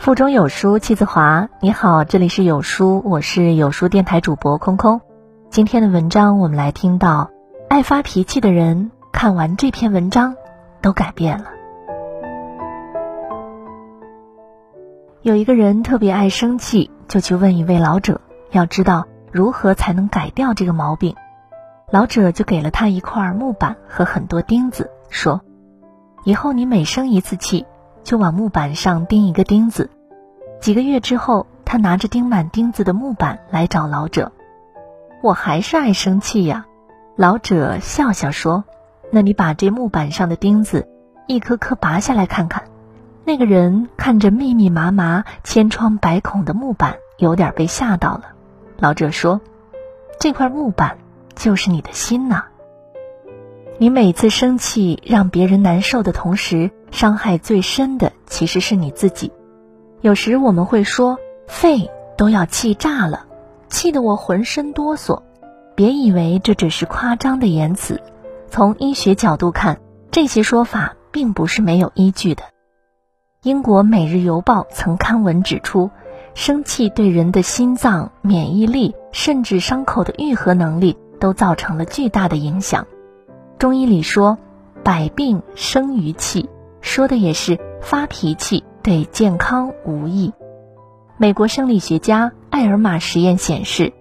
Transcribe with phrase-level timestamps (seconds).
[0.00, 1.50] 腹中有书气自华。
[1.60, 5.02] 你好，这里是有书，我是有书电台主播空空。
[5.50, 7.30] 今天的文章，我们来听到：
[7.68, 10.36] 爱发脾气的人看完这篇文章
[10.80, 11.50] 都改变了。
[15.20, 18.22] 有一个人特别爱生气，就去问一位老者，
[18.52, 21.14] 要知道如何才能改掉这个毛病。
[21.90, 25.42] 老者就给了他一块木板和很多钉子，说
[26.24, 27.66] ：“以后你每生一次气。”
[28.02, 29.90] 就往木板上钉一个钉子。
[30.60, 34.32] 几个月之后，他拿着钉满钉子的木板来找老者。
[35.22, 36.66] 我还是爱生气呀。
[37.16, 38.64] 老者笑笑说
[39.10, 40.88] ：“那你把这木板上的钉子
[41.26, 42.64] 一颗颗拔下来看看。”
[43.24, 48.32] 那个人看着密密麻麻、千疮百孔的木板，有点被吓到了。
[48.78, 49.40] 老者说
[50.18, 50.98] ：“这块木板
[51.34, 52.44] 就是你的心呐。
[53.78, 59.32] 你每次生气让别人难受的同时。”伤害最深的其实是你自己。
[60.00, 63.26] 有时我们会说，肺都要气炸了，
[63.68, 65.22] 气得我浑身哆嗦。
[65.74, 68.00] 别以为这只是夸张的言辞，
[68.50, 69.80] 从医学角度看，
[70.10, 72.42] 这些说法并不是没有依据的。
[73.42, 75.90] 英国《每日邮报》曾刊文指出，
[76.34, 82.86] 生气对人的心脏、免疫力，甚至伤口的愈合能力都造成了巨大的影响。
[83.58, 84.36] 中医里说，
[84.82, 86.50] 百病生于气。
[86.80, 90.32] 说的也是发脾气对健康无益。
[91.16, 93.92] 美国生理学家艾尔玛实验显示，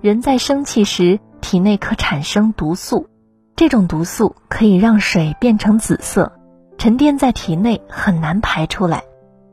[0.00, 3.08] 人在生气时体内可产生毒素，
[3.56, 6.32] 这种毒素可以让水变成紫色，
[6.78, 9.04] 沉淀在体内很难排出来。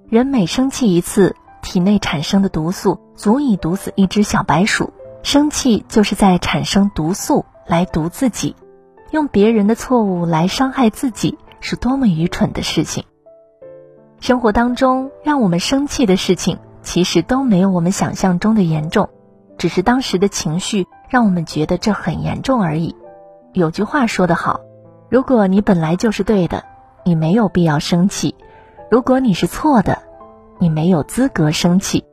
[0.09, 4.91] 人每生气一次，体内产生的毒素足以毒死一只小白鼠。
[5.23, 8.55] 生气就是在产生毒素来毒自己，
[9.11, 11.37] 用别人的错误来伤害自己。
[11.61, 13.05] 是多么愚蠢的事情！
[14.19, 19.09] 生活当中让我们生气的事情，其实都没有我们想象中的严重，
[19.57, 22.95] 只是当时的情绪让我们觉得这很严重而已。
[23.53, 24.59] 有句话说得好：
[25.09, 26.63] 如果你本来就是对的，
[27.05, 28.35] 你没有必要生气；
[28.89, 30.01] 如果你是错的，
[30.59, 32.03] 你没有资格生气。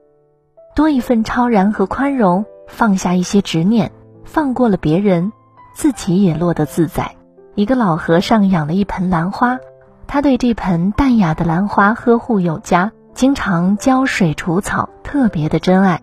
[0.74, 3.92] 多一份超然和宽容，放下一些执念，
[4.24, 5.32] 放过了别人，
[5.74, 7.17] 自己也落得自在。
[7.58, 9.58] 一个老和尚养了一盆兰花，
[10.06, 16.00] 他对这盆淡雅的兰花呵护有加，经常浇水除草，特别的珍爱。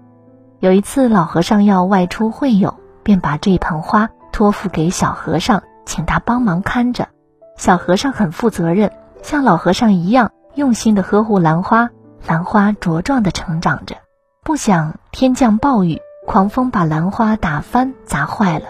[0.60, 2.74] 有一次，老和尚要外出会友，
[3.04, 7.08] 便把这盆花托付给小和尚，请他帮忙看着。
[7.56, 8.92] 小和尚很负责任，
[9.24, 11.90] 像老和尚一样用心的呵护兰花，
[12.28, 13.96] 兰花茁壮的成长着。
[14.44, 18.66] 不想天降暴雨，狂风把兰花打翻砸坏了。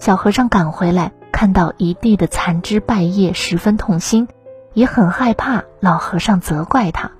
[0.00, 1.12] 小和尚赶回来。
[1.38, 4.26] 看到一地的残枝败叶，十分痛心，
[4.72, 7.12] 也很害怕老和尚责怪他。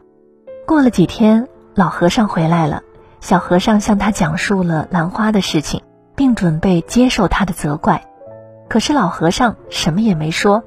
[0.66, 1.46] 过了几天，
[1.76, 2.82] 老和尚回来了，
[3.20, 5.82] 小和尚向他讲述了兰花的事情，
[6.16, 8.06] 并准备接受他的责怪。
[8.68, 10.64] 可是老和尚什么也没说。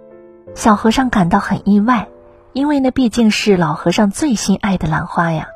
[0.55, 2.07] 小和尚感到很意外，
[2.53, 5.49] 因为那毕竟是老和尚最心爱的兰花呀。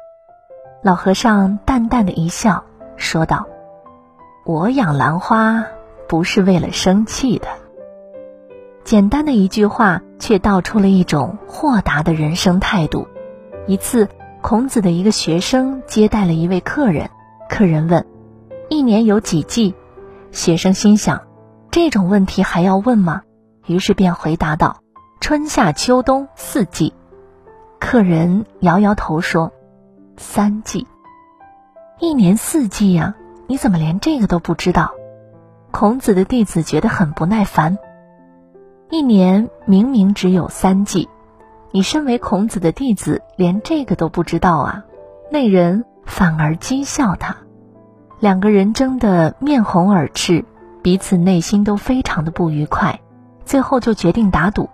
[0.84, 2.66] 老和尚淡淡的一笑，
[2.98, 3.48] 说道
[4.44, 5.64] ：“我养兰花
[6.10, 7.48] 不是为了生气的。”
[8.86, 13.08] 简单的一句话，却道出了一种豁达的人生态度。
[13.66, 14.08] 一次，
[14.44, 17.10] 孔子的一个学生接待了一位客人，
[17.50, 18.06] 客人问
[18.70, 19.74] ：“一年有几季？”
[20.32, 21.24] 学生心想
[21.72, 23.24] ：“这种问题还要问吗？”
[23.66, 24.78] 于是便回答道
[25.20, 26.94] ：“春夏秋冬四季。”
[27.82, 29.52] 客人摇摇头说
[30.16, 30.86] ：“三季。”
[32.00, 33.16] 一年四季呀，
[33.48, 34.92] 你怎么连这个都不知道？
[35.72, 37.80] 孔子的弟子觉得很不耐烦。
[38.92, 41.10] 一年明明只有三季，
[41.72, 44.86] 你身为孔子的弟子，连这个都不知道啊？
[45.32, 47.36] 那人反而讥笑他，
[48.20, 50.46] 两个人争得面红耳赤，
[50.84, 53.00] 彼此内心都非常的不愉快。
[53.44, 54.70] 最后就决定打赌，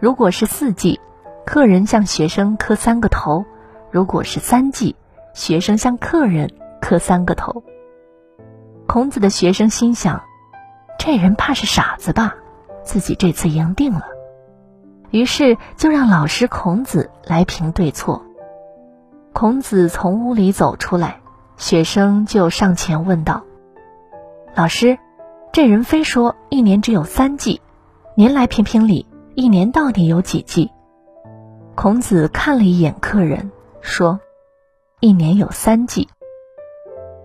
[0.00, 1.00] 如果是四季，
[1.44, 3.44] 客人向学生磕三个头；
[3.90, 4.94] 如果是三季，
[5.34, 6.48] 学生向客人
[6.80, 7.64] 磕三个头。
[8.86, 10.22] 孔子的学生心想，
[10.96, 12.36] 这人怕是傻子吧？
[12.84, 14.02] 自己这次赢定了，
[15.10, 18.22] 于是就让老师孔子来评对错。
[19.32, 21.20] 孔子从屋里走出来，
[21.56, 23.44] 学生就上前问道
[24.54, 24.98] ：“老师，
[25.52, 27.60] 这人非说一年只有三季，
[28.14, 30.70] 您来评评理，一年到底有几季？”
[31.74, 33.50] 孔子看了一眼客人，
[33.80, 34.20] 说
[35.00, 36.08] ：“一年有三季。”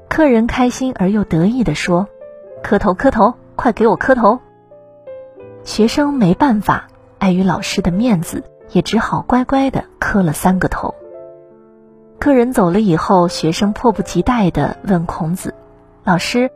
[0.07, 2.07] 客人开心而又得意地说
[2.63, 4.39] ：“磕头磕头，快给我磕头！”
[5.67, 6.87] 学生没办法，
[7.19, 8.41] 碍于老师的面子，
[8.71, 10.95] 也只好乖乖的磕了三个头。
[12.19, 15.53] 客人走了以后，学生迫不及待地问孔子
[16.05, 16.49] ：“老师，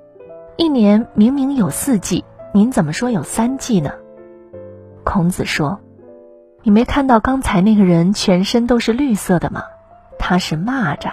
[0.56, 2.24] 一年明明有四季，
[2.54, 3.92] 您怎么说有三季呢？”
[5.04, 5.82] 孔子说
[6.64, 9.64] ：“你没看到刚才那个人全身都是绿色的吗？
[10.20, 11.12] 他是蚂蚱。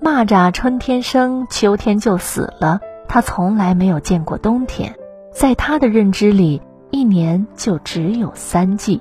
[0.00, 2.80] 蚂蚱春天生，秋天就死了。
[3.08, 4.94] 他从来没有见过冬天，
[5.32, 6.60] 在他的认知里，
[6.90, 9.00] 一年就只有三季。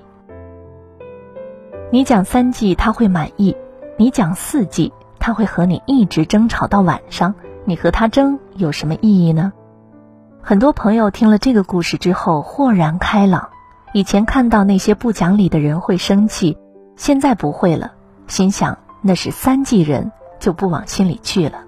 [1.92, 3.56] 你讲三季，他会满意。”
[3.98, 7.36] 你讲四季，他会和你一直争吵到晚上。
[7.66, 9.52] 你和他争有什么意义呢？
[10.42, 13.50] 很多朋友听了这个故事之后豁然开朗。
[13.92, 16.58] 以前看到那些不讲理的人会生气，
[16.96, 17.92] 现在不会了。
[18.28, 21.64] 心想那是三季人，就不往心里去了。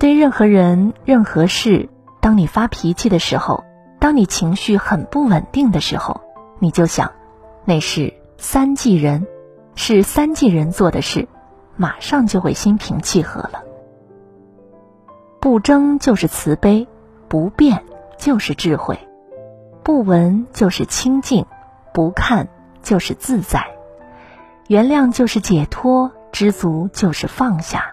[0.00, 1.88] 对任何人、任何事，
[2.20, 3.62] 当你发脾气的时候，
[3.98, 6.20] 当你情绪很不稳定的时候，
[6.58, 7.12] 你就想，
[7.64, 9.26] 那是三季人，
[9.74, 11.28] 是三季人做的事。
[11.78, 13.62] 马上就会心平气和了。
[15.40, 16.88] 不争就是慈悲，
[17.28, 17.84] 不变
[18.16, 18.98] 就是智慧，
[19.82, 21.44] 不闻就是清净，
[21.92, 22.48] 不看
[22.82, 23.66] 就是自在，
[24.68, 27.92] 原谅就是解脱，知足就是放下。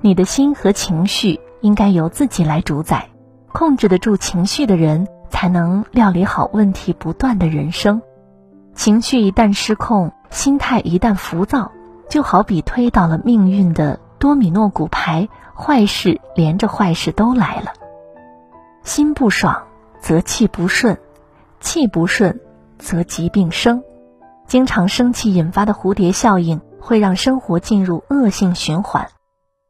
[0.00, 3.10] 你的心和情绪应该由自己来主宰，
[3.52, 8.02] 控制得住情绪的人，才能料理好问题不断的人生。
[8.74, 11.70] 情绪一旦失控，心态一旦浮躁。
[12.06, 17.72] 就好比推倒了命运的多米诺骨牌，坏事连着坏事都来了。
[18.82, 19.64] 心不爽
[20.00, 20.98] 则气不顺，
[21.60, 22.40] 气不顺
[22.78, 23.82] 则疾病生。
[24.46, 29.08] 经常生气引发的蝴蝶效应，会让生活进入恶性循环。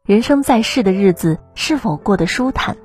[0.04, 2.76] 人生在世的日子是否过得舒坦，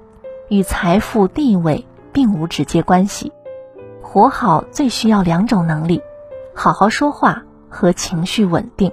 [0.48, 1.88] 与财富地位
[2.19, 3.31] 并无直接关系。
[4.01, 6.01] 活好最需要两种能力：
[6.54, 8.92] 好好说话和情绪稳定。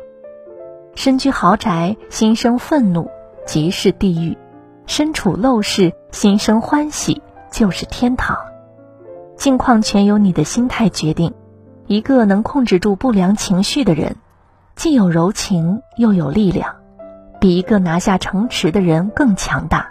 [0.94, 3.10] 身居豪宅，心生愤怒，
[3.44, 4.36] 即是地狱；
[4.86, 7.20] 身处陋室，心生欢喜，
[7.50, 8.38] 就是天堂。
[9.36, 11.34] 境况全由你的心态决定。
[11.88, 14.14] 一个能控制住不良情绪的人，
[14.76, 16.76] 既有柔情又有力量，
[17.40, 19.90] 比一个拿下城池的人更强大。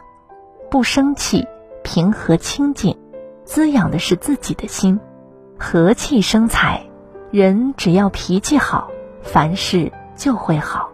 [0.72, 1.46] 不生气，
[1.84, 2.98] 平和清静，
[3.46, 5.00] 滋养的是自己的心。
[5.58, 6.86] 和气生财，
[7.32, 8.90] 人只要脾气好，
[9.22, 10.90] 凡事就会好。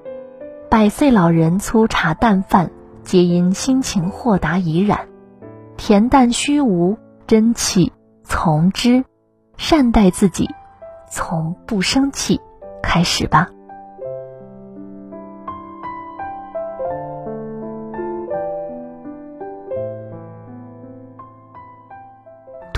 [0.70, 2.70] 百岁老人粗茶淡饭，
[3.04, 5.08] 皆因心情豁达怡然。
[5.78, 7.92] 恬淡虚无，真气
[8.24, 9.04] 从之。
[9.58, 10.50] 善待自己，
[11.12, 12.40] 从不生气
[12.82, 13.50] 开始吧。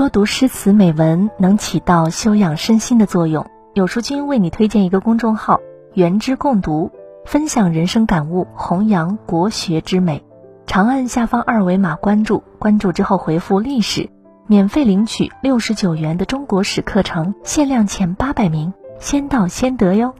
[0.04, 3.46] 多读诗词美文，能起到修养身心的作用。
[3.74, 5.62] 有书君为你推荐一个公众号：
[5.94, 6.92] 缘之共读。
[7.24, 10.22] 分享人生感悟，弘扬国学之美。
[10.66, 14.10] 长按下方二维码关注，关注之后回复“历史”，
[14.46, 20.14] 免费领取六十九元的中国史课程，限量前八百名，先到先得哟。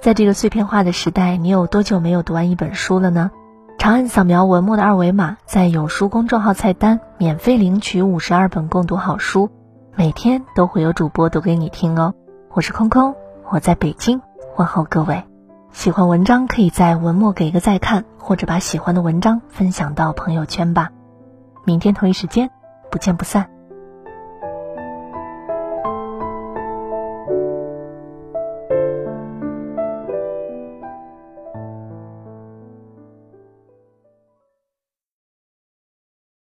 [0.00, 3.32] 在这个碎片化的时代，你有多久没有读完一本书了呢？
[3.80, 9.48] 长按扫描文末的二维码，在有书公众号菜单免费领取五十二本共读好书，
[9.96, 12.12] 每天都会有主播读给你听哦。
[12.52, 13.14] 我是空空，
[13.48, 14.20] 我在北京
[14.58, 15.24] 问候各位。
[15.72, 20.90] 喜欢文章，可以在文末给一个再看，或者把喜欢的文章分享到朋友圈吧。
[21.64, 22.50] 明天同一时间，
[22.90, 23.48] 不见不散。